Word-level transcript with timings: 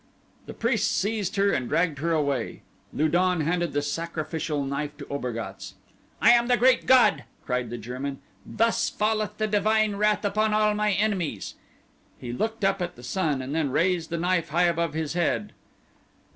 The 0.47 0.55
priests 0.55 0.89
seized 0.89 1.35
her 1.35 1.51
and 1.51 1.69
dragged 1.69 1.99
her 1.99 2.11
away. 2.11 2.63
Lu 2.91 3.07
don 3.07 3.41
handed 3.41 3.73
the 3.73 3.83
sacrificial 3.83 4.63
knife 4.65 4.97
to 4.97 5.05
Obergatz. 5.13 5.75
"I 6.19 6.31
am 6.31 6.47
the 6.47 6.57
Great 6.57 6.87
God," 6.87 7.25
cried 7.45 7.69
the 7.69 7.77
German, 7.77 8.19
"thus 8.43 8.89
falleth 8.89 9.37
the 9.37 9.45
divine 9.45 9.97
wrath 9.97 10.25
upon 10.25 10.55
all 10.55 10.73
my 10.73 10.91
enemies!" 10.93 11.53
He 12.17 12.33
looked 12.33 12.65
up 12.65 12.81
at 12.81 12.95
the 12.95 13.03
sun 13.03 13.43
and 13.43 13.53
then 13.53 13.69
raised 13.69 14.09
the 14.09 14.17
knife 14.17 14.49
high 14.49 14.63
above 14.63 14.95
his 14.95 15.13
head. 15.13 15.53